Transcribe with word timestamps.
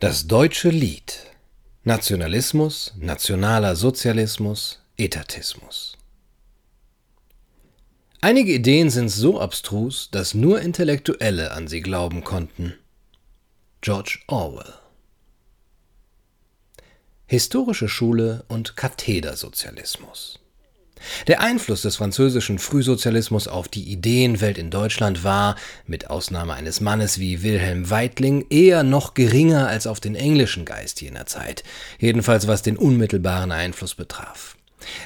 Das 0.00 0.26
deutsche 0.26 0.70
Lied. 0.70 1.26
Nationalismus, 1.84 2.94
nationaler 2.96 3.76
Sozialismus, 3.76 4.80
Etatismus. 4.96 5.98
Einige 8.22 8.54
Ideen 8.54 8.88
sind 8.88 9.10
so 9.10 9.38
abstrus, 9.38 10.08
dass 10.10 10.32
nur 10.32 10.62
Intellektuelle 10.62 11.50
an 11.50 11.68
sie 11.68 11.82
glauben 11.82 12.24
konnten. 12.24 12.78
George 13.82 14.20
Orwell. 14.26 14.72
Historische 17.26 17.90
Schule 17.90 18.46
und 18.48 18.76
Kathedersozialismus. 18.76 20.39
Der 21.26 21.40
Einfluss 21.40 21.82
des 21.82 21.96
französischen 21.96 22.58
Frühsozialismus 22.58 23.48
auf 23.48 23.68
die 23.68 23.90
Ideenwelt 23.90 24.58
in 24.58 24.70
Deutschland 24.70 25.24
war, 25.24 25.56
mit 25.86 26.10
Ausnahme 26.10 26.54
eines 26.54 26.80
Mannes 26.80 27.18
wie 27.18 27.42
Wilhelm 27.42 27.90
Weitling, 27.90 28.46
eher 28.50 28.82
noch 28.82 29.14
geringer 29.14 29.68
als 29.68 29.86
auf 29.86 30.00
den 30.00 30.14
englischen 30.14 30.64
Geist 30.64 31.00
jener 31.00 31.26
Zeit, 31.26 31.64
jedenfalls 31.98 32.46
was 32.46 32.62
den 32.62 32.76
unmittelbaren 32.76 33.52
Einfluss 33.52 33.94
betraf. 33.94 34.56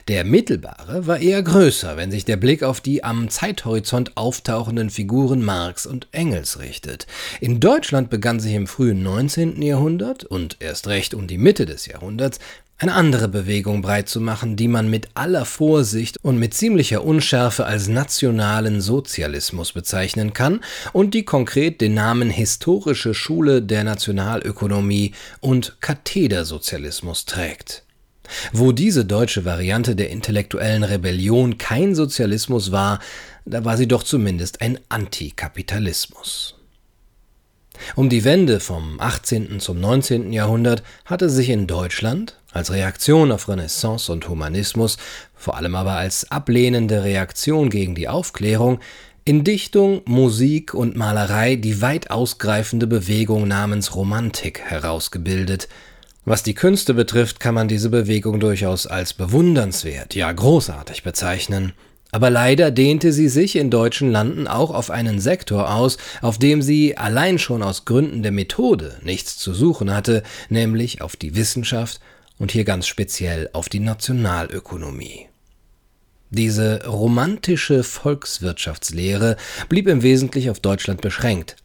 Der 0.09 0.24
mittelbare 0.24 1.06
war 1.06 1.19
eher 1.19 1.42
größer, 1.42 1.96
wenn 1.96 2.10
sich 2.10 2.24
der 2.24 2.37
Blick 2.37 2.62
auf 2.62 2.80
die 2.80 3.05
am 3.05 3.28
Zeithorizont 3.28 4.16
auftauchenden 4.16 4.91
Figuren 4.91 5.42
Marx 5.42 5.87
und 5.87 6.09
Engels 6.12 6.59
richtet. 6.59 7.06
In 7.41 7.60
Deutschland 7.60 8.10
begann 8.10 8.41
sich 8.41 8.55
im 8.55 8.66
frühen 8.66 9.02
19. 9.02 9.62
Jahrhundert 9.62 10.24
und 10.24 10.56
erst 10.60 10.88
recht 10.88 11.15
um 11.15 11.27
die 11.27 11.38
Mitte 11.38 11.66
des 11.66 11.87
Jahrhunderts 11.87 12.38
eine 12.79 12.95
andere 12.95 13.29
Bewegung 13.29 13.82
breit 13.82 14.09
zu 14.09 14.20
machen, 14.20 14.56
die 14.56 14.68
man 14.68 14.91
mit 14.91 15.09
aller 15.15 15.45
Vorsicht 15.45 16.18
und 16.23 16.38
mit 16.38 16.54
ziemlicher 16.54 17.04
Unschärfe 17.04 17.66
als 17.66 17.88
nationalen 17.88 18.80
Sozialismus 18.80 19.73
bezeichnen 19.73 20.32
kann 20.32 20.60
und 20.93 21.15
die 21.15 21.24
konkret 21.24 21.80
den 21.80 21.95
Namen 21.95 22.30
Historische 22.30 23.15
Schule 23.15 23.62
der 23.62 23.84
Nationalökonomie 23.84 25.12
und 25.41 25.77
Kathedersozialismus 25.80 27.27
trägt. 27.27 27.84
Wo 28.52 28.73
diese 28.73 29.04
deutsche 29.04 29.45
Variante 29.45 29.96
der 29.96 30.10
intellektuellen 30.10 30.85
Rebellion 30.85 31.59
kein 31.59 31.95
Sozialismus 31.95 32.73
war, 32.73 33.01
da 33.45 33.65
war 33.65 33.76
sie 33.76 33.88
doch 33.88 34.02
zumindest 34.02 34.60
ein 34.60 34.79
Antikapitalismus. 34.88 36.57
Um 37.96 38.09
die 38.09 38.24
Wende 38.24 38.60
vom 38.60 39.01
18. 39.01 39.60
zum 39.60 39.80
19. 39.80 40.32
Jahrhundert 40.32 40.82
hatte 41.04 41.29
sich 41.29 41.51
in 41.51 41.66
Deutschland, 41.66 42.38
als 42.52 42.73
Reaktion 42.73 43.32
auf 43.32 43.49
Renaissance 43.49 44.10
und 44.10 44.29
Humanismus, 44.29 44.96
vor 45.34 45.56
allem 45.56 45.74
aber 45.74 45.95
als 45.95 46.30
ablehnende 46.30 47.02
Reaktion 47.02 47.71
gegen 47.71 47.95
die 47.95 48.09
Aufklärung, 48.09 48.79
in 49.27 49.43
Dichtung, 49.43 50.02
Musik 50.04 50.74
und 50.74 50.96
Malerei 50.96 51.56
die 51.56 51.80
weit 51.80 52.10
ausgreifende 52.10 52.87
Bewegung 52.87 53.49
namens 53.49 53.95
Romantik 53.95 54.60
herausgebildet. 54.60 55.68
Was 56.25 56.43
die 56.43 56.55
Künste 56.55 56.95
betrifft, 56.95 57.39
kann 57.39 57.55
man 57.55 57.69
diese 57.69 57.91
Bewegung 57.91 58.41
durchaus 58.41 58.87
als 58.87 59.13
bewundernswert, 59.13 60.15
ja 60.15 60.33
großartig 60.33 61.03
bezeichnen. 61.03 61.73
Aber 62.13 62.30
leider 62.30 62.71
dehnte 62.71 63.13
sie 63.13 63.29
sich 63.29 63.57
in 63.57 63.71
deutschen 63.71 64.11
Landen 64.11 64.47
auch 64.47 64.71
auf 64.71 64.91
einen 64.91 65.21
Sektor 65.21 65.75
aus, 65.75 65.99
auf 66.22 66.39
dem 66.39 66.62
sie 66.62 66.97
allein 66.97 67.39
schon 67.39 67.62
aus 67.62 67.84
Gründen 67.84 68.22
der 68.22 68.33
Methode 68.33 68.99
nichts 69.03 69.37
zu 69.37 69.53
suchen 69.53 69.93
hatte, 69.93 70.22
nämlich 70.49 71.03
auf 71.03 71.17
die 71.17 71.34
Wissenschaft 71.34 72.00
und 72.39 72.53
hier 72.53 72.65
ganz 72.65 72.87
speziell 72.87 73.50
auf 73.53 73.69
die 73.69 73.81
Nationalökonomie. 73.81 75.27
Diese 76.31 76.87
romantische 76.87 77.83
Volkswirtschaftslehre 77.83 79.37
blieb 79.69 79.89
im 79.89 80.03
Wesentlichen 80.03 80.50
auf 80.50 80.61
Deutschland 80.61 81.00
beschränkt, 81.00 81.56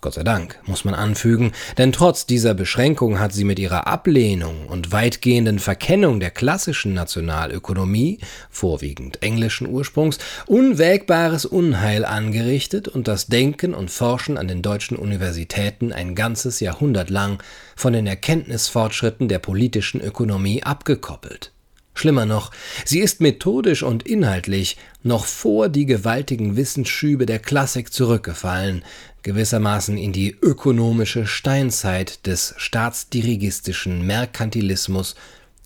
Gott 0.00 0.14
sei 0.14 0.22
Dank, 0.22 0.60
muss 0.64 0.84
man 0.84 0.94
anfügen, 0.94 1.50
denn 1.76 1.90
trotz 1.90 2.24
dieser 2.24 2.54
Beschränkung 2.54 3.18
hat 3.18 3.32
sie 3.32 3.42
mit 3.42 3.58
ihrer 3.58 3.88
Ablehnung 3.88 4.68
und 4.68 4.92
weitgehenden 4.92 5.58
Verkennung 5.58 6.20
der 6.20 6.30
klassischen 6.30 6.94
Nationalökonomie, 6.94 8.20
vorwiegend 8.48 9.22
englischen 9.24 9.66
Ursprungs, 9.66 10.18
unwägbares 10.46 11.46
Unheil 11.46 12.04
angerichtet 12.04 12.86
und 12.86 13.08
das 13.08 13.26
Denken 13.26 13.74
und 13.74 13.90
Forschen 13.90 14.38
an 14.38 14.46
den 14.46 14.62
deutschen 14.62 14.96
Universitäten 14.96 15.92
ein 15.92 16.14
ganzes 16.14 16.60
Jahrhundert 16.60 17.10
lang 17.10 17.42
von 17.74 17.92
den 17.92 18.06
Erkenntnisfortschritten 18.06 19.26
der 19.26 19.40
politischen 19.40 20.00
Ökonomie 20.00 20.62
abgekoppelt. 20.62 21.50
Schlimmer 21.98 22.26
noch, 22.26 22.50
sie 22.84 23.00
ist 23.00 23.20
methodisch 23.20 23.82
und 23.82 24.06
inhaltlich 24.06 24.76
noch 25.02 25.24
vor 25.24 25.68
die 25.68 25.86
gewaltigen 25.86 26.56
Wissensschübe 26.56 27.26
der 27.26 27.38
Klassik 27.38 27.92
zurückgefallen, 27.92 28.84
gewissermaßen 29.22 29.98
in 29.98 30.12
die 30.12 30.36
ökonomische 30.40 31.26
Steinzeit 31.26 32.26
des 32.26 32.54
staatsdirigistischen 32.56 34.06
Merkantilismus 34.06 35.16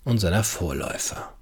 und 0.03 0.19
seiner 0.19 0.43
Vorläufer. 0.43 1.33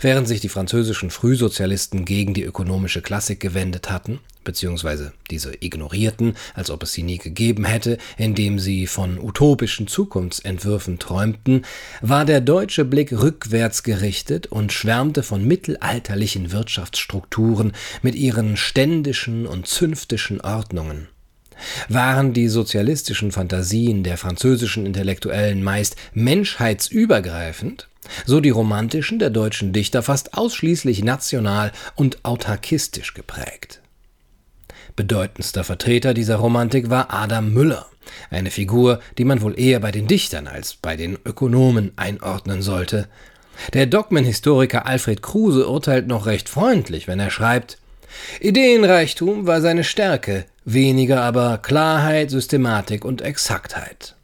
Während 0.00 0.26
sich 0.26 0.40
die 0.40 0.48
französischen 0.48 1.10
Frühsozialisten 1.10 2.04
gegen 2.04 2.34
die 2.34 2.42
ökonomische 2.42 3.02
Klassik 3.02 3.40
gewendet 3.40 3.90
hatten, 3.90 4.20
beziehungsweise 4.44 5.12
diese 5.30 5.52
ignorierten, 5.60 6.34
als 6.54 6.70
ob 6.70 6.82
es 6.82 6.92
sie 6.92 7.02
nie 7.02 7.18
gegeben 7.18 7.64
hätte, 7.64 7.98
indem 8.16 8.58
sie 8.58 8.86
von 8.86 9.18
utopischen 9.18 9.86
Zukunftsentwürfen 9.86 10.98
träumten, 10.98 11.64
war 12.00 12.24
der 12.24 12.40
deutsche 12.40 12.84
Blick 12.84 13.12
rückwärts 13.12 13.82
gerichtet 13.82 14.46
und 14.48 14.72
schwärmte 14.72 15.22
von 15.22 15.44
mittelalterlichen 15.46 16.52
Wirtschaftsstrukturen 16.52 17.72
mit 18.02 18.14
ihren 18.14 18.56
ständischen 18.56 19.46
und 19.46 19.66
zünftischen 19.66 20.40
Ordnungen. 20.40 21.08
Waren 21.88 22.32
die 22.32 22.48
sozialistischen 22.48 23.32
Fantasien 23.32 24.02
der 24.02 24.16
französischen 24.16 24.86
Intellektuellen 24.86 25.62
meist 25.62 25.96
menschheitsübergreifend, 26.14 27.89
so 28.24 28.40
die 28.40 28.50
romantischen 28.50 29.18
der 29.18 29.30
deutschen 29.30 29.72
Dichter 29.72 30.02
fast 30.02 30.34
ausschließlich 30.34 31.04
national 31.04 31.72
und 31.94 32.24
autarkistisch 32.24 33.14
geprägt. 33.14 33.80
Bedeutendster 34.96 35.64
Vertreter 35.64 36.14
dieser 36.14 36.36
Romantik 36.36 36.90
war 36.90 37.12
Adam 37.12 37.52
Müller, 37.52 37.86
eine 38.30 38.50
Figur, 38.50 39.00
die 39.18 39.24
man 39.24 39.40
wohl 39.40 39.58
eher 39.58 39.80
bei 39.80 39.92
den 39.92 40.06
Dichtern 40.06 40.46
als 40.46 40.74
bei 40.74 40.96
den 40.96 41.18
Ökonomen 41.24 41.92
einordnen 41.96 42.62
sollte. 42.62 43.08
Der 43.74 43.86
Dogmenhistoriker 43.86 44.86
Alfred 44.86 45.22
Kruse 45.22 45.68
urteilt 45.68 46.06
noch 46.06 46.26
recht 46.26 46.48
freundlich, 46.48 47.06
wenn 47.06 47.20
er 47.20 47.30
schreibt 47.30 47.78
Ideenreichtum 48.40 49.46
war 49.46 49.60
seine 49.60 49.84
Stärke, 49.84 50.44
weniger 50.64 51.22
aber 51.22 51.58
Klarheit, 51.58 52.30
Systematik 52.30 53.04
und 53.04 53.22
Exaktheit. 53.22 54.16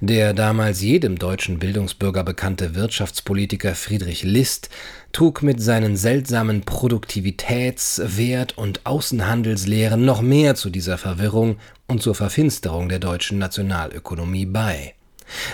Der 0.00 0.34
damals 0.34 0.80
jedem 0.80 1.18
deutschen 1.18 1.58
Bildungsbürger 1.58 2.24
bekannte 2.24 2.74
Wirtschaftspolitiker 2.74 3.74
Friedrich 3.74 4.22
List 4.22 4.70
trug 5.12 5.42
mit 5.42 5.60
seinen 5.62 5.96
seltsamen 5.96 6.62
Produktivitäts-, 6.62 8.02
Wert- 8.16 8.56
und 8.58 8.86
Außenhandelslehren 8.86 10.04
noch 10.04 10.22
mehr 10.22 10.54
zu 10.54 10.70
dieser 10.70 10.98
Verwirrung 10.98 11.56
und 11.86 12.02
zur 12.02 12.14
Verfinsterung 12.14 12.88
der 12.88 12.98
deutschen 12.98 13.38
Nationalökonomie 13.38 14.46
bei. 14.46 14.94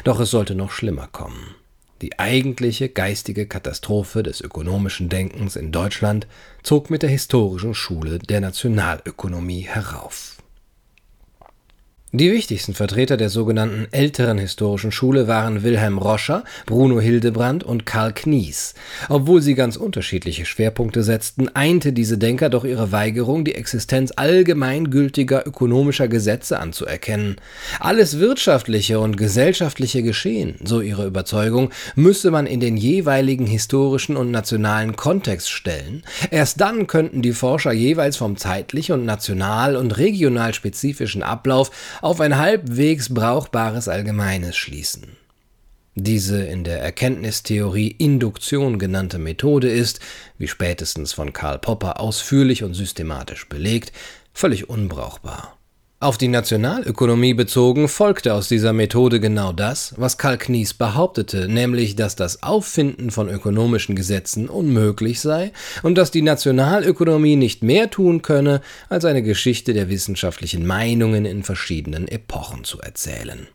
Doch 0.05 0.21
es 0.21 0.31
sollte 0.31 0.55
noch 0.55 0.71
schlimmer 0.71 1.09
kommen. 1.11 1.55
Die 2.00 2.19
eigentliche 2.19 2.88
geistige 2.88 3.47
Katastrophe 3.47 4.22
des 4.22 4.41
ökonomischen 4.41 5.09
Denkens 5.09 5.56
in 5.56 5.72
Deutschland 5.72 6.28
zog 6.62 6.91
mit 6.91 7.03
der 7.03 7.11
historischen 7.11 7.75
Schule 7.75 8.21
der 8.21 8.41
Nationalökonomie 8.41 9.62
herauf. 9.62 10.38
Die 12.13 12.33
wichtigsten 12.33 12.73
Vertreter 12.73 13.19
der 13.19 13.29
sogenannten 13.29 13.87
älteren 13.91 14.39
historischen 14.39 14.91
Schule 14.93 15.29
waren 15.29 15.63
Wilhelm 15.63 15.99
Roscher, 15.99 16.43
Bruno 16.65 17.03
Hildebrand 17.03 17.65
und 17.65 17.85
Karl 17.85 18.15
Knies. 18.15 18.73
Obwohl 19.11 19.43
sie 19.43 19.55
ganz 19.55 19.77
unterschiedliche 19.77 20.47
Schwerpunkte 20.47 21.03
setzten, 21.03 21.51
einte 21.51 21.93
diese 21.93 22.17
Denker 22.17 22.49
doch 22.49 22.65
ihre 22.65 22.93
Weigerung, 22.93 23.45
die 23.45 23.55
Existenz 23.55 24.11
allgemeingültiger 24.17 25.47
ökonomischer 25.47 26.09
Gesetze 26.09 26.59
anzuerkennen. 26.61 27.37
Alles 27.79 28.19
wirtschaftliche 28.19 29.01
und 29.01 29.19
gesellschaftliche 29.19 30.03
Geschehen, 30.03 30.55
so 30.65 30.81
ihre 30.81 31.06
Überzeugung, 31.06 31.69
müsse 31.94 32.31
man 32.31 32.47
in 32.47 32.61
den 32.61 32.79
jeweiligen 32.79 33.47
historischen 33.47 34.17
und 34.17 34.31
nationalen 34.31 34.97
Kontext 34.97 35.50
stellen. 35.50 36.05
Erst 36.31 36.59
dann 36.62 36.87
könnten 36.87 37.21
die 37.21 37.32
Forscher 37.32 37.73
jeweils 37.73 38.17
vom 38.17 38.38
zeitlich 38.38 38.93
und 38.93 39.05
national 39.05 39.77
und 39.77 39.99
regional 39.99 40.55
spezifischen 40.55 41.23
Ablauf 41.23 41.71
auf 42.00 42.21
ein 42.21 42.39
halbwegs 42.39 43.12
brauchbares 43.12 43.89
Allgemeines 43.89 44.56
schließen. 44.56 45.17
Diese 45.95 46.45
in 46.45 46.62
der 46.62 46.81
Erkenntnistheorie 46.81 47.89
Induktion 47.89 48.79
genannte 48.79 49.19
Methode 49.19 49.69
ist, 49.69 49.99
wie 50.39 50.47
spätestens 50.47 51.12
von 51.12 51.33
Karl 51.33 51.59
Popper 51.59 51.99
ausführlich 51.99 52.62
und 52.62 52.75
systematisch 52.75 53.49
belegt, 53.49 53.93
völlig 54.33 54.69
unbrauchbar. 54.69 55.57
Auf 56.00 56.17
die 56.17 56.29
Nationalökonomie 56.29 57.35
bezogen 57.35 57.89
folgte 57.89 58.33
aus 58.33 58.47
dieser 58.47 58.73
Methode 58.73 59.19
genau 59.19 59.53
das, 59.53 59.95
was 59.97 60.17
Karl 60.17 60.39
Knies 60.39 60.73
behauptete, 60.73 61.49
nämlich 61.49 61.97
dass 61.97 62.15
das 62.15 62.45
Auffinden 62.45 63.11
von 63.11 63.29
ökonomischen 63.29 63.97
Gesetzen 63.97 64.49
unmöglich 64.49 65.19
sei 65.19 65.50
und 65.83 65.99
dass 65.99 66.12
die 66.12 66.23
Nationalökonomie 66.23 67.35
nicht 67.35 67.65
mehr 67.65 67.91
tun 67.91 68.23
könne, 68.23 68.61
als 68.89 69.05
eine 69.06 69.25
Geschichte 69.25 69.73
der 69.73 69.89
wissenschaftlichen 69.89 70.65
Meinungen 70.65 71.25
in 71.25 71.43
verschiedenen 71.43 72.06
Epochen 72.06 72.62
zu 72.62 72.79
erzählen. 72.79 73.49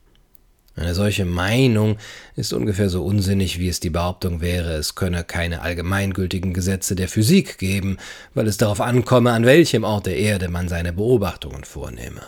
Eine 0.76 0.96
solche 0.96 1.26
Meinung 1.26 1.98
ist 2.36 2.52
ungefähr 2.52 2.90
so 2.90 3.06
unsinnig, 3.06 3.60
wie 3.60 3.70
es 3.70 3.80
die 3.80 3.92
Behauptung 3.92 4.42
wäre, 4.42 4.74
es 4.74 4.96
könne 4.96 5.24
keine 5.24 5.62
allgemeingültigen 5.62 6.54
Gesetze 6.54 6.96
der 6.96 7.08
Physik 7.08 7.60
geben, 7.60 7.98
weil 8.34 8.48
es 8.48 8.58
darauf 8.58 8.82
ankomme, 8.82 9.32
an 9.32 9.46
welchem 9.46 9.84
Ort 9.84 10.08
der 10.08 10.18
Erde 10.18 10.50
man 10.50 10.68
seine 10.68 10.92
Beobachtungen 10.92 11.64
vornehme. 11.64 12.22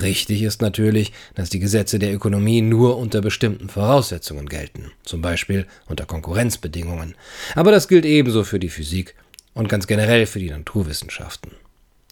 Richtig 0.00 0.42
ist 0.42 0.62
natürlich, 0.62 1.12
dass 1.34 1.48
die 1.48 1.60
Gesetze 1.60 1.98
der 1.98 2.12
Ökonomie 2.12 2.60
nur 2.60 2.98
unter 2.98 3.20
bestimmten 3.20 3.68
Voraussetzungen 3.68 4.48
gelten, 4.48 4.90
zum 5.04 5.22
Beispiel 5.22 5.66
unter 5.86 6.06
Konkurrenzbedingungen, 6.06 7.14
aber 7.54 7.70
das 7.70 7.88
gilt 7.88 8.04
ebenso 8.04 8.42
für 8.42 8.58
die 8.58 8.68
Physik 8.68 9.14
und 9.54 9.68
ganz 9.68 9.86
generell 9.86 10.26
für 10.26 10.38
die 10.40 10.50
Naturwissenschaften. 10.50 11.52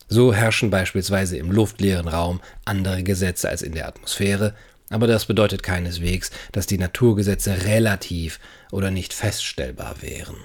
So 0.09 0.33
herrschen 0.33 0.71
beispielsweise 0.71 1.37
im 1.37 1.51
luftleeren 1.51 2.07
Raum 2.07 2.41
andere 2.65 3.03
Gesetze 3.03 3.49
als 3.49 3.63
in 3.63 3.73
der 3.73 3.89
Atmosphäre 3.89 4.55
aber 4.91 5.07
das 5.07 5.27
bedeutet 5.27 5.63
keineswegs, 5.63 6.31
dass 6.53 6.67
die 6.67 6.79
Naturgesetze 6.79 7.65
relativ 7.65 8.39
oder 8.71 8.91
nicht 8.91 9.13
feststellbar 9.13 9.97
wären. 10.01 10.37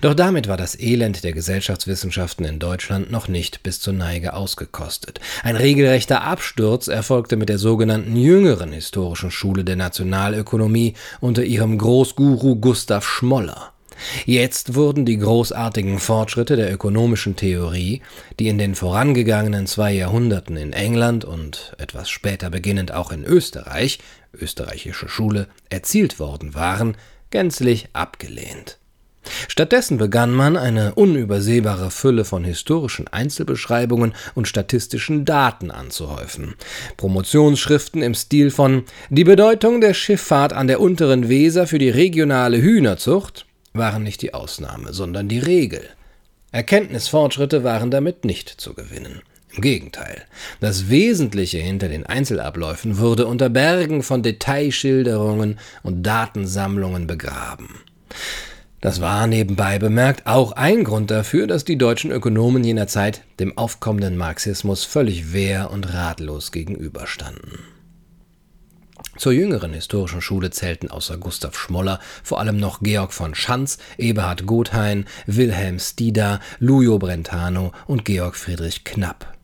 Doch 0.00 0.14
damit 0.14 0.48
war 0.48 0.56
das 0.56 0.78
Elend 0.78 1.22
der 1.22 1.32
Gesellschaftswissenschaften 1.32 2.44
in 2.44 2.58
Deutschland 2.58 3.10
noch 3.10 3.28
nicht 3.28 3.62
bis 3.62 3.80
zur 3.80 3.92
Neige 3.92 4.34
ausgekostet. 4.34 5.20
Ein 5.42 5.56
regelrechter 5.56 6.22
Absturz 6.22 6.88
erfolgte 6.88 7.36
mit 7.36 7.48
der 7.48 7.58
sogenannten 7.58 8.16
jüngeren 8.16 8.72
historischen 8.72 9.30
Schule 9.30 9.64
der 9.64 9.76
Nationalökonomie 9.76 10.94
unter 11.20 11.44
ihrem 11.44 11.78
Großguru 11.78 12.56
Gustav 12.56 13.06
Schmoller. 13.06 13.69
Jetzt 14.24 14.74
wurden 14.74 15.04
die 15.04 15.18
großartigen 15.18 15.98
Fortschritte 15.98 16.56
der 16.56 16.72
ökonomischen 16.72 17.36
Theorie, 17.36 18.02
die 18.38 18.48
in 18.48 18.58
den 18.58 18.74
vorangegangenen 18.74 19.66
zwei 19.66 19.92
Jahrhunderten 19.92 20.56
in 20.56 20.72
England 20.72 21.24
und 21.24 21.74
etwas 21.78 22.10
später 22.10 22.50
beginnend 22.50 22.92
auch 22.92 23.12
in 23.12 23.24
Österreich 23.24 23.98
österreichische 24.38 25.08
Schule 25.08 25.48
erzielt 25.68 26.18
worden 26.18 26.54
waren, 26.54 26.96
gänzlich 27.30 27.88
abgelehnt. 27.92 28.78
Stattdessen 29.48 29.98
begann 29.98 30.32
man, 30.32 30.56
eine 30.56 30.94
unübersehbare 30.94 31.90
Fülle 31.90 32.24
von 32.24 32.42
historischen 32.42 33.06
Einzelbeschreibungen 33.08 34.14
und 34.34 34.48
statistischen 34.48 35.24
Daten 35.26 35.70
anzuhäufen. 35.70 36.54
Promotionsschriften 36.96 38.02
im 38.02 38.14
Stil 38.14 38.50
von 38.50 38.84
Die 39.10 39.24
Bedeutung 39.24 39.82
der 39.82 39.92
Schifffahrt 39.92 40.54
an 40.54 40.68
der 40.68 40.80
unteren 40.80 41.28
Weser 41.28 41.66
für 41.66 41.78
die 41.78 41.90
regionale 41.90 42.62
Hühnerzucht 42.62 43.46
waren 43.72 44.02
nicht 44.02 44.22
die 44.22 44.34
Ausnahme, 44.34 44.92
sondern 44.92 45.28
die 45.28 45.38
Regel. 45.38 45.88
Erkenntnisfortschritte 46.52 47.62
waren 47.62 47.90
damit 47.90 48.24
nicht 48.24 48.48
zu 48.48 48.74
gewinnen. 48.74 49.22
Im 49.52 49.62
Gegenteil, 49.62 50.22
das 50.60 50.90
Wesentliche 50.90 51.58
hinter 51.58 51.88
den 51.88 52.06
Einzelabläufen 52.06 52.98
wurde 52.98 53.26
unter 53.26 53.48
Bergen 53.48 54.02
von 54.02 54.22
Detailschilderungen 54.22 55.58
und 55.82 56.04
Datensammlungen 56.04 57.08
begraben. 57.08 57.80
Das 58.80 59.00
war 59.00 59.26
nebenbei 59.26 59.78
bemerkt 59.78 60.26
auch 60.26 60.52
ein 60.52 60.84
Grund 60.84 61.10
dafür, 61.10 61.46
dass 61.46 61.64
die 61.64 61.76
deutschen 61.76 62.10
Ökonomen 62.12 62.64
jener 62.64 62.86
Zeit 62.86 63.22
dem 63.38 63.58
aufkommenden 63.58 64.16
Marxismus 64.16 64.84
völlig 64.84 65.32
wehr 65.32 65.70
und 65.70 65.92
ratlos 65.92 66.50
gegenüberstanden. 66.50 67.58
Zur 69.20 69.32
jüngeren 69.32 69.74
historischen 69.74 70.22
Schule 70.22 70.48
zählten 70.50 70.90
außer 70.90 71.18
Gustav 71.18 71.54
Schmoller 71.54 72.00
vor 72.22 72.40
allem 72.40 72.56
noch 72.56 72.80
Georg 72.80 73.12
von 73.12 73.34
Schanz, 73.34 73.76
Eberhard 73.98 74.46
Gothain, 74.46 75.04
Wilhelm 75.26 75.78
Stida, 75.78 76.40
Lujo 76.58 76.98
Brentano 76.98 77.72
und 77.86 78.06
Georg 78.06 78.34
Friedrich 78.34 78.82
Knapp. 78.82 79.36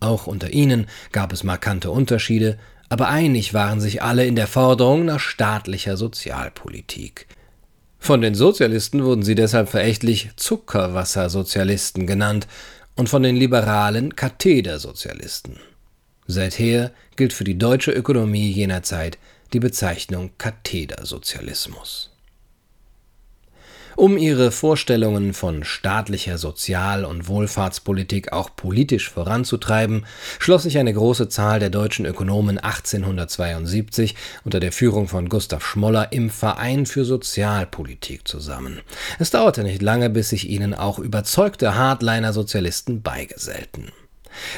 Auch 0.00 0.26
unter 0.26 0.54
ihnen 0.54 0.86
gab 1.12 1.34
es 1.34 1.44
markante 1.44 1.90
Unterschiede, 1.90 2.56
aber 2.88 3.08
einig 3.08 3.52
waren 3.52 3.78
sich 3.78 4.00
alle 4.00 4.24
in 4.24 4.36
der 4.36 4.46
Forderung 4.46 5.04
nach 5.04 5.20
staatlicher 5.20 5.98
Sozialpolitik. 5.98 7.26
Von 7.98 8.22
den 8.22 8.34
Sozialisten 8.34 9.04
wurden 9.04 9.22
sie 9.22 9.34
deshalb 9.34 9.68
verächtlich 9.68 10.30
Zuckerwassersozialisten 10.36 12.06
genannt 12.06 12.46
und 12.96 13.10
von 13.10 13.22
den 13.22 13.36
Liberalen 13.36 14.16
Kathedersozialisten. 14.16 15.60
Seither 16.26 16.92
gilt 17.16 17.32
für 17.32 17.44
die 17.44 17.58
deutsche 17.58 17.92
Ökonomie 17.92 18.50
jener 18.50 18.82
Zeit 18.82 19.18
die 19.52 19.60
Bezeichnung 19.60 20.30
Kathedersozialismus. 20.38 22.10
Um 23.96 24.18
ihre 24.18 24.50
Vorstellungen 24.50 25.34
von 25.34 25.62
staatlicher 25.62 26.36
Sozial- 26.36 27.04
und 27.04 27.28
Wohlfahrtspolitik 27.28 28.32
auch 28.32 28.50
politisch 28.56 29.08
voranzutreiben, 29.08 30.04
schloss 30.40 30.64
sich 30.64 30.78
eine 30.78 30.92
große 30.92 31.28
Zahl 31.28 31.60
der 31.60 31.70
deutschen 31.70 32.04
Ökonomen 32.04 32.58
1872 32.58 34.16
unter 34.44 34.58
der 34.58 34.72
Führung 34.72 35.06
von 35.06 35.28
Gustav 35.28 35.64
Schmoller 35.64 36.12
im 36.12 36.30
Verein 36.30 36.86
für 36.86 37.04
Sozialpolitik 37.04 38.26
zusammen. 38.26 38.80
Es 39.20 39.30
dauerte 39.30 39.62
nicht 39.62 39.80
lange, 39.80 40.10
bis 40.10 40.30
sich 40.30 40.48
ihnen 40.48 40.74
auch 40.74 40.98
überzeugte 40.98 41.76
Hardliner-Sozialisten 41.76 43.02
beigesellten. 43.02 43.92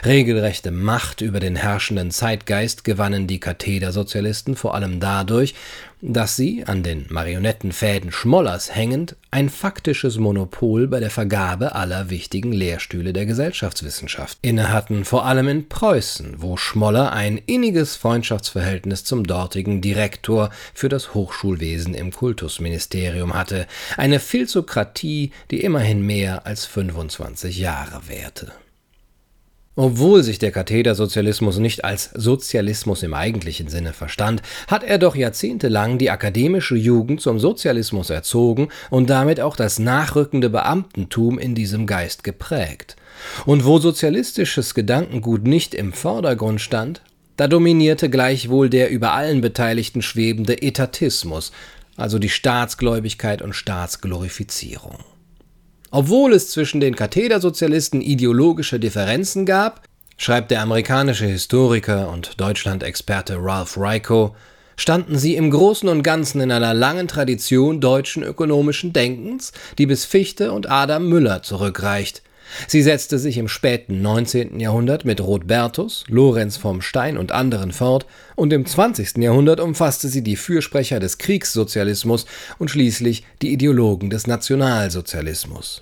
Regelrechte 0.04 0.70
Macht 0.70 1.20
über 1.20 1.40
den 1.40 1.56
herrschenden 1.56 2.10
Zeitgeist 2.10 2.84
gewannen 2.84 3.26
die 3.26 3.40
Kathedersozialisten 3.40 4.56
vor 4.56 4.74
allem 4.74 5.00
dadurch, 5.00 5.54
dass 6.02 6.36
sie, 6.36 6.64
an 6.66 6.82
den 6.82 7.06
Marionettenfäden 7.08 8.12
Schmollers 8.12 8.74
hängend, 8.74 9.16
ein 9.30 9.48
faktisches 9.48 10.18
Monopol 10.18 10.88
bei 10.88 11.00
der 11.00 11.10
Vergabe 11.10 11.74
aller 11.74 12.10
wichtigen 12.10 12.52
Lehrstühle 12.52 13.12
der 13.12 13.24
Gesellschaftswissenschaft 13.24 14.38
innehatten, 14.42 15.04
vor 15.04 15.24
allem 15.24 15.48
in 15.48 15.68
Preußen, 15.68 16.34
wo 16.38 16.56
Schmoller 16.56 17.12
ein 17.12 17.38
inniges 17.38 17.96
Freundschaftsverhältnis 17.96 19.04
zum 19.04 19.26
dortigen 19.26 19.80
Direktor 19.80 20.50
für 20.74 20.90
das 20.90 21.14
Hochschulwesen 21.14 21.94
im 21.94 22.12
Kultusministerium 22.12 23.34
hatte, 23.34 23.66
eine 23.96 24.20
Philosokratie, 24.20 25.32
die 25.50 25.62
immerhin 25.62 26.02
mehr 26.02 26.46
als 26.46 26.66
25 26.66 27.58
Jahre 27.58 28.02
währte. 28.06 28.52
Obwohl 29.78 30.22
sich 30.22 30.38
der 30.38 30.52
Kathedersozialismus 30.52 31.58
nicht 31.58 31.84
als 31.84 32.10
Sozialismus 32.14 33.02
im 33.02 33.12
eigentlichen 33.12 33.68
Sinne 33.68 33.92
verstand, 33.92 34.40
hat 34.68 34.82
er 34.82 34.96
doch 34.96 35.14
jahrzehntelang 35.14 35.98
die 35.98 36.10
akademische 36.10 36.76
Jugend 36.76 37.20
zum 37.20 37.38
Sozialismus 37.38 38.08
erzogen 38.08 38.68
und 38.88 39.10
damit 39.10 39.38
auch 39.38 39.54
das 39.54 39.78
nachrückende 39.78 40.48
Beamtentum 40.48 41.38
in 41.38 41.54
diesem 41.54 41.86
Geist 41.86 42.24
geprägt. 42.24 42.96
Und 43.44 43.66
wo 43.66 43.78
sozialistisches 43.78 44.74
Gedankengut 44.74 45.44
nicht 45.44 45.74
im 45.74 45.92
Vordergrund 45.92 46.62
stand, 46.62 47.02
da 47.36 47.46
dominierte 47.46 48.08
gleichwohl 48.08 48.70
der 48.70 48.88
über 48.88 49.12
allen 49.12 49.42
Beteiligten 49.42 50.00
schwebende 50.00 50.62
Etatismus, 50.62 51.52
also 51.98 52.18
die 52.18 52.30
Staatsgläubigkeit 52.30 53.42
und 53.42 53.52
Staatsglorifizierung. 53.52 55.04
Obwohl 55.96 56.34
es 56.34 56.50
zwischen 56.50 56.80
den 56.80 56.94
Kathedersozialisten 56.94 58.02
ideologische 58.02 58.78
Differenzen 58.78 59.46
gab, 59.46 59.80
schreibt 60.18 60.50
der 60.50 60.60
amerikanische 60.60 61.24
Historiker 61.24 62.10
und 62.12 62.38
Deutschland-Experte 62.38 63.38
Ralph 63.40 63.78
Ryko, 63.78 64.36
standen 64.76 65.16
sie 65.16 65.36
im 65.36 65.50
Großen 65.50 65.88
und 65.88 66.02
Ganzen 66.02 66.42
in 66.42 66.52
einer 66.52 66.74
langen 66.74 67.08
Tradition 67.08 67.80
deutschen 67.80 68.24
ökonomischen 68.24 68.92
Denkens, 68.92 69.52
die 69.78 69.86
bis 69.86 70.04
Fichte 70.04 70.52
und 70.52 70.70
Adam 70.70 71.08
Müller 71.08 71.42
zurückreicht, 71.42 72.20
Sie 72.68 72.82
setzte 72.82 73.18
sich 73.18 73.38
im 73.38 73.48
späten 73.48 74.02
19. 74.02 74.60
Jahrhundert 74.60 75.04
mit 75.04 75.20
Rothbertus, 75.20 76.04
Lorenz 76.08 76.56
vom 76.56 76.80
Stein 76.80 77.18
und 77.18 77.32
anderen 77.32 77.72
fort, 77.72 78.06
und 78.34 78.52
im 78.52 78.66
20. 78.66 79.16
Jahrhundert 79.18 79.60
umfasste 79.60 80.08
sie 80.08 80.22
die 80.22 80.36
Fürsprecher 80.36 81.00
des 81.00 81.18
Kriegssozialismus 81.18 82.26
und 82.58 82.70
schließlich 82.70 83.24
die 83.42 83.52
Ideologen 83.52 84.10
des 84.10 84.26
Nationalsozialismus. 84.26 85.80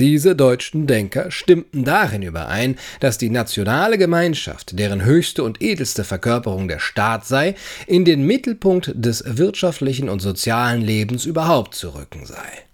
Diese 0.00 0.34
deutschen 0.34 0.88
Denker 0.88 1.30
stimmten 1.30 1.84
darin 1.84 2.22
überein, 2.22 2.76
dass 2.98 3.16
die 3.16 3.30
nationale 3.30 3.96
Gemeinschaft, 3.96 4.76
deren 4.78 5.04
höchste 5.04 5.44
und 5.44 5.62
edelste 5.62 6.02
Verkörperung 6.02 6.66
der 6.66 6.80
Staat 6.80 7.26
sei, 7.26 7.54
in 7.86 8.04
den 8.04 8.26
Mittelpunkt 8.26 8.92
des 8.94 9.22
wirtschaftlichen 9.24 10.08
und 10.08 10.20
sozialen 10.20 10.80
Lebens 10.80 11.26
überhaupt 11.26 11.76
zu 11.76 11.94
rücken 11.94 12.26
sei. 12.26 12.64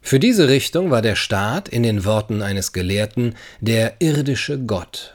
Für 0.00 0.18
diese 0.18 0.48
Richtung 0.48 0.90
war 0.90 1.02
der 1.02 1.14
Staat 1.14 1.68
in 1.68 1.82
den 1.82 2.04
Worten 2.04 2.42
eines 2.42 2.72
Gelehrten 2.72 3.34
der 3.60 3.96
irdische 4.00 4.58
Gott. 4.58 5.14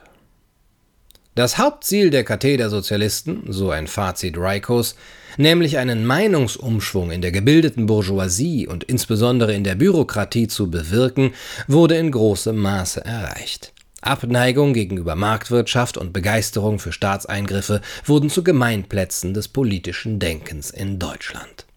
Das 1.37 1.59
Hauptziel 1.59 2.09
der 2.09 2.23
Kathedersozialisten, 2.23 3.43
so 3.53 3.69
ein 3.69 3.85
Fazit 3.85 4.39
Reikos, 4.39 4.95
nämlich 5.37 5.77
einen 5.77 6.03
Meinungsumschwung 6.03 7.11
in 7.11 7.21
der 7.21 7.31
gebildeten 7.31 7.85
Bourgeoisie 7.85 8.65
und 8.65 8.83
insbesondere 8.85 9.53
in 9.53 9.63
der 9.63 9.75
Bürokratie 9.75 10.47
zu 10.47 10.71
bewirken, 10.71 11.35
wurde 11.67 11.95
in 11.95 12.09
großem 12.09 12.57
Maße 12.57 13.05
erreicht. 13.05 13.71
Abneigung 14.01 14.73
gegenüber 14.73 15.13
Marktwirtschaft 15.13 15.99
und 15.99 16.11
Begeisterung 16.11 16.79
für 16.79 16.91
Staatseingriffe 16.91 17.81
wurden 18.03 18.31
zu 18.31 18.43
Gemeinplätzen 18.43 19.35
des 19.35 19.47
politischen 19.47 20.17
Denkens 20.17 20.71
in 20.71 20.97
Deutschland. 20.97 21.67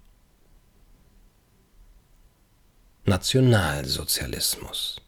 Nationalsozialismus 3.05 5.03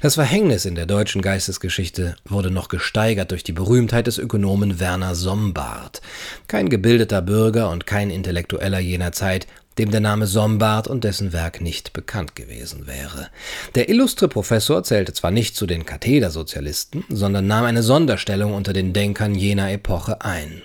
das 0.00 0.14
Verhängnis 0.14 0.64
in 0.64 0.74
der 0.74 0.86
deutschen 0.86 1.22
Geistesgeschichte 1.22 2.16
wurde 2.24 2.50
noch 2.50 2.68
gesteigert 2.68 3.30
durch 3.30 3.44
die 3.44 3.52
Berühmtheit 3.52 4.06
des 4.06 4.18
Ökonomen 4.18 4.80
Werner 4.80 5.14
Sombart, 5.14 6.00
kein 6.46 6.68
gebildeter 6.68 7.22
Bürger 7.22 7.70
und 7.70 7.86
kein 7.86 8.10
Intellektueller 8.10 8.78
jener 8.78 9.12
Zeit, 9.12 9.46
dem 9.78 9.90
der 9.90 10.00
Name 10.00 10.26
Sombart 10.26 10.88
und 10.88 11.04
dessen 11.04 11.32
Werk 11.32 11.60
nicht 11.60 11.92
bekannt 11.92 12.34
gewesen 12.34 12.86
wäre. 12.86 13.28
Der 13.74 13.88
illustre 13.88 14.28
Professor 14.28 14.82
zählte 14.82 15.12
zwar 15.12 15.30
nicht 15.30 15.56
zu 15.56 15.66
den 15.66 15.86
Kathedersozialisten, 15.86 17.04
sondern 17.08 17.46
nahm 17.46 17.64
eine 17.64 17.82
Sonderstellung 17.82 18.54
unter 18.54 18.72
den 18.72 18.92
Denkern 18.92 19.34
jener 19.34 19.70
Epoche 19.70 20.22
ein. 20.22 20.62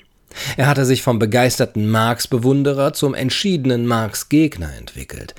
Er 0.58 0.65
hatte 0.67 0.86
sich 0.86 1.03
vom 1.03 1.20
begeisterten 1.20 1.88
Marx-Bewunderer 1.89 2.93
zum 2.93 3.13
entschiedenen 3.13 3.86
Marx-Gegner 3.86 4.74
entwickelt. 4.75 5.36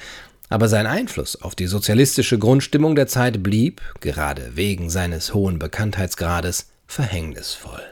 Aber 0.49 0.69
sein 0.69 0.87
Einfluss 0.87 1.41
auf 1.41 1.55
die 1.55 1.67
sozialistische 1.67 2.39
Grundstimmung 2.39 2.95
der 2.95 3.07
Zeit 3.07 3.43
blieb, 3.43 3.81
gerade 4.01 4.53
wegen 4.55 4.91
seines 4.91 5.33
hohen 5.35 5.59
Bekanntheitsgrades, 5.59 6.69
verhängnisvoll. 6.87 7.83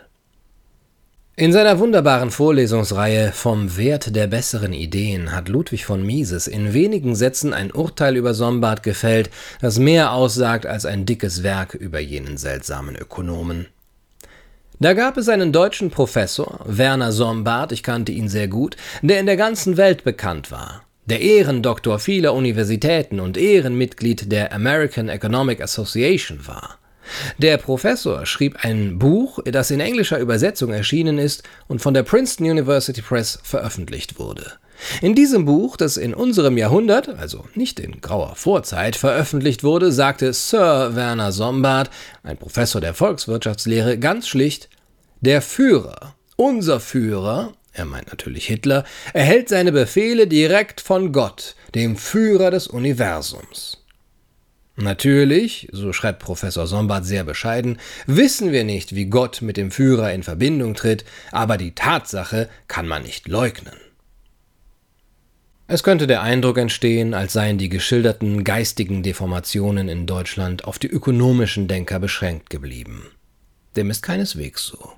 In 1.34 1.50
seiner 1.50 1.78
wunderbaren 1.78 2.30
Vorlesungsreihe 2.30 3.32
Vom 3.32 3.78
Wert 3.78 4.14
der 4.14 4.26
besseren 4.26 4.74
Ideen 4.74 5.32
hat 5.32 5.48
Ludwig 5.48 5.86
von 5.86 6.04
Mises 6.04 6.46
in 6.46 6.74
wenigen 6.74 7.14
Sätzen 7.14 7.54
ein 7.54 7.72
Urteil 7.72 8.18
über 8.18 8.34
Sombart 8.34 8.82
gefällt, 8.82 9.30
das 9.62 9.78
mehr 9.78 10.12
aussagt 10.12 10.66
als 10.66 10.84
ein 10.84 11.06
dickes 11.06 11.42
Werk 11.42 11.72
über 11.72 12.00
jenen 12.00 12.36
seltsamen 12.36 12.96
Ökonomen. 12.96 13.66
Da 14.78 14.92
gab 14.92 15.16
es 15.16 15.30
einen 15.30 15.52
deutschen 15.52 15.90
Professor, 15.90 16.60
Werner 16.66 17.12
Sombart, 17.12 17.72
ich 17.72 17.82
kannte 17.82 18.12
ihn 18.12 18.28
sehr 18.28 18.48
gut, 18.48 18.76
der 19.00 19.18
in 19.18 19.26
der 19.26 19.38
ganzen 19.38 19.78
Welt 19.78 20.04
bekannt 20.04 20.50
war 20.50 20.84
der 21.06 21.20
Ehrendoktor 21.20 21.98
vieler 21.98 22.34
Universitäten 22.34 23.20
und 23.20 23.36
Ehrenmitglied 23.36 24.30
der 24.30 24.52
American 24.52 25.08
Economic 25.08 25.60
Association 25.60 26.46
war. 26.46 26.78
Der 27.38 27.56
Professor 27.56 28.26
schrieb 28.26 28.64
ein 28.64 28.98
Buch, 28.98 29.40
das 29.44 29.70
in 29.70 29.80
englischer 29.80 30.18
Übersetzung 30.18 30.72
erschienen 30.72 31.18
ist 31.18 31.42
und 31.66 31.80
von 31.80 31.94
der 31.94 32.04
Princeton 32.04 32.48
University 32.50 33.02
Press 33.02 33.38
veröffentlicht 33.42 34.18
wurde. 34.18 34.52
In 35.00 35.14
diesem 35.14 35.44
Buch, 35.44 35.76
das 35.76 35.96
in 35.96 36.14
unserem 36.14 36.56
Jahrhundert, 36.56 37.08
also 37.08 37.44
nicht 37.54 37.78
in 37.78 38.00
grauer 38.00 38.34
Vorzeit, 38.34 38.96
veröffentlicht 38.96 39.62
wurde, 39.62 39.92
sagte 39.92 40.32
Sir 40.32 40.94
Werner 40.94 41.32
Sombart, 41.32 41.90
ein 42.22 42.36
Professor 42.36 42.80
der 42.80 42.94
Volkswirtschaftslehre, 42.94 43.98
ganz 43.98 44.26
schlicht, 44.28 44.68
der 45.20 45.40
Führer, 45.40 46.14
unser 46.36 46.80
Führer, 46.80 47.52
er 47.72 47.84
meint 47.86 48.08
natürlich 48.08 48.46
Hitler, 48.46 48.84
erhält 49.12 49.48
seine 49.48 49.72
Befehle 49.72 50.26
direkt 50.26 50.80
von 50.80 51.12
Gott, 51.12 51.56
dem 51.74 51.96
Führer 51.96 52.50
des 52.50 52.66
Universums. 52.66 53.78
Natürlich, 54.76 55.68
so 55.72 55.92
schreibt 55.92 56.22
Professor 56.22 56.66
Sombart 56.66 57.04
sehr 57.04 57.24
bescheiden, 57.24 57.78
wissen 58.06 58.52
wir 58.52 58.64
nicht, 58.64 58.94
wie 58.94 59.06
Gott 59.06 59.42
mit 59.42 59.56
dem 59.56 59.70
Führer 59.70 60.12
in 60.12 60.22
Verbindung 60.22 60.74
tritt, 60.74 61.04
aber 61.30 61.58
die 61.58 61.74
Tatsache 61.74 62.48
kann 62.68 62.88
man 62.88 63.02
nicht 63.02 63.28
leugnen. 63.28 63.76
Es 65.68 65.82
könnte 65.82 66.06
der 66.06 66.22
Eindruck 66.22 66.58
entstehen, 66.58 67.14
als 67.14 67.32
seien 67.32 67.56
die 67.56 67.68
geschilderten 67.68 68.44
geistigen 68.44 69.02
Deformationen 69.02 69.88
in 69.88 70.06
Deutschland 70.06 70.64
auf 70.64 70.78
die 70.78 70.88
ökonomischen 70.88 71.68
Denker 71.68 71.98
beschränkt 71.98 72.50
geblieben. 72.50 73.06
Dem 73.76 73.88
ist 73.88 74.02
keineswegs 74.02 74.66
so. 74.66 74.92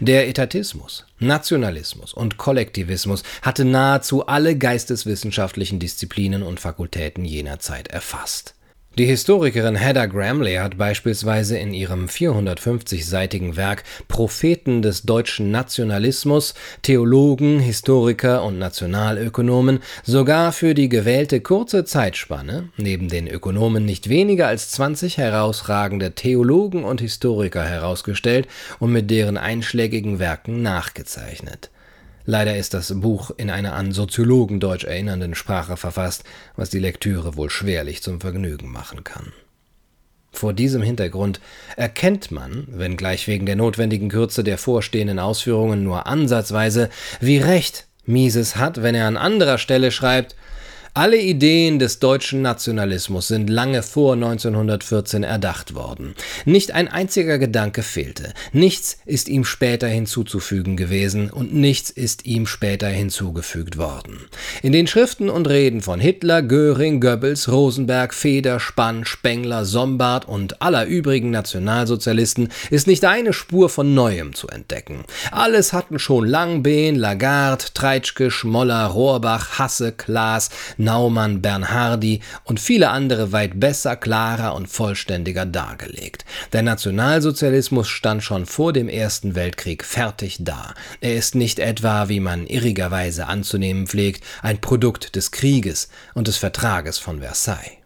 Der 0.00 0.28
Etatismus, 0.28 1.06
Nationalismus 1.18 2.12
und 2.14 2.36
Kollektivismus 2.36 3.22
hatte 3.42 3.64
nahezu 3.64 4.26
alle 4.26 4.56
geisteswissenschaftlichen 4.56 5.78
Disziplinen 5.78 6.42
und 6.42 6.60
Fakultäten 6.60 7.24
jener 7.24 7.58
Zeit 7.58 7.88
erfasst. 7.88 8.54
Die 8.96 9.06
Historikerin 9.06 9.74
Hedda 9.74 10.06
Gramley 10.06 10.54
hat 10.54 10.78
beispielsweise 10.78 11.58
in 11.58 11.74
ihrem 11.74 12.06
450-seitigen 12.06 13.56
Werk 13.56 13.82
Propheten 14.06 14.82
des 14.82 15.02
deutschen 15.02 15.50
Nationalismus 15.50 16.54
Theologen, 16.82 17.58
Historiker 17.58 18.44
und 18.44 18.60
Nationalökonomen 18.60 19.80
sogar 20.04 20.52
für 20.52 20.74
die 20.74 20.88
gewählte 20.88 21.40
kurze 21.40 21.84
Zeitspanne 21.84 22.68
neben 22.76 23.08
den 23.08 23.26
Ökonomen 23.26 23.84
nicht 23.84 24.08
weniger 24.08 24.46
als 24.46 24.70
20 24.70 25.18
herausragende 25.18 26.12
Theologen 26.12 26.84
und 26.84 27.00
Historiker 27.00 27.64
herausgestellt 27.64 28.46
und 28.78 28.92
mit 28.92 29.10
deren 29.10 29.38
einschlägigen 29.38 30.20
Werken 30.20 30.62
nachgezeichnet 30.62 31.70
Leider 32.26 32.56
ist 32.56 32.72
das 32.72 32.92
Buch 33.00 33.30
in 33.36 33.50
einer 33.50 33.74
an 33.74 33.92
Soziologendeutsch 33.92 34.84
erinnernden 34.84 35.34
Sprache 35.34 35.76
verfasst, 35.76 36.24
was 36.56 36.70
die 36.70 36.78
Lektüre 36.78 37.36
wohl 37.36 37.50
schwerlich 37.50 38.02
zum 38.02 38.20
Vergnügen 38.20 38.72
machen 38.72 39.04
kann. 39.04 39.32
Vor 40.32 40.52
diesem 40.52 40.82
Hintergrund 40.82 41.40
erkennt 41.76 42.30
man, 42.30 42.66
wenngleich 42.68 43.28
wegen 43.28 43.46
der 43.46 43.56
notwendigen 43.56 44.08
Kürze 44.08 44.42
der 44.42 44.58
vorstehenden 44.58 45.18
Ausführungen 45.18 45.84
nur 45.84 46.06
ansatzweise, 46.06 46.90
wie 47.20 47.38
recht 47.38 47.86
Mises 48.04 48.56
hat, 48.56 48.82
wenn 48.82 48.94
er 48.94 49.06
an 49.06 49.16
anderer 49.16 49.58
Stelle 49.58 49.90
schreibt, 49.90 50.34
alle 50.96 51.18
Ideen 51.20 51.80
des 51.80 51.98
deutschen 51.98 52.40
Nationalismus 52.40 53.26
sind 53.26 53.50
lange 53.50 53.82
vor 53.82 54.12
1914 54.12 55.24
erdacht 55.24 55.74
worden. 55.74 56.14
Nicht 56.44 56.70
ein 56.70 56.86
einziger 56.86 57.40
Gedanke 57.40 57.82
fehlte. 57.82 58.32
Nichts 58.52 58.98
ist 59.04 59.28
ihm 59.28 59.44
später 59.44 59.88
hinzuzufügen 59.88 60.76
gewesen 60.76 61.30
und 61.30 61.52
nichts 61.52 61.90
ist 61.90 62.26
ihm 62.26 62.46
später 62.46 62.86
hinzugefügt 62.86 63.76
worden. 63.76 64.20
In 64.62 64.70
den 64.70 64.86
Schriften 64.86 65.30
und 65.30 65.48
Reden 65.48 65.82
von 65.82 65.98
Hitler, 65.98 66.42
Göring, 66.42 67.00
Goebbels, 67.00 67.50
Rosenberg, 67.50 68.14
Feder, 68.14 68.60
Spann, 68.60 69.04
Spengler, 69.04 69.64
Sombart 69.64 70.28
und 70.28 70.62
aller 70.62 70.86
übrigen 70.86 71.30
Nationalsozialisten 71.30 72.50
ist 72.70 72.86
nicht 72.86 73.04
eine 73.04 73.32
Spur 73.32 73.68
von 73.68 73.94
Neuem 73.94 74.32
zu 74.32 74.46
entdecken. 74.46 75.04
Alles 75.32 75.72
hatten 75.72 75.98
schon 75.98 76.24
Langbehn, 76.24 76.94
Lagarde, 76.94 77.64
Treitschke, 77.74 78.30
Schmoller, 78.30 78.86
Rohrbach, 78.86 79.58
Hasse, 79.58 79.90
Klaas, 79.90 80.50
Naumann, 80.84 81.42
Bernhardi 81.42 82.20
und 82.44 82.60
viele 82.60 82.90
andere 82.90 83.32
weit 83.32 83.58
besser, 83.58 83.96
klarer 83.96 84.54
und 84.54 84.68
vollständiger 84.68 85.46
dargelegt. 85.46 86.24
Der 86.52 86.62
Nationalsozialismus 86.62 87.88
stand 87.88 88.22
schon 88.22 88.46
vor 88.46 88.72
dem 88.72 88.88
Ersten 88.88 89.34
Weltkrieg 89.34 89.84
fertig 89.84 90.38
da. 90.40 90.74
Er 91.00 91.16
ist 91.16 91.34
nicht 91.34 91.58
etwa, 91.58 92.08
wie 92.08 92.20
man 92.20 92.46
irrigerweise 92.46 93.26
anzunehmen 93.26 93.86
pflegt, 93.86 94.24
ein 94.42 94.60
Produkt 94.60 95.16
des 95.16 95.30
Krieges 95.30 95.88
und 96.14 96.28
des 96.28 96.36
Vertrages 96.36 96.98
von 96.98 97.20
Versailles. 97.20 97.83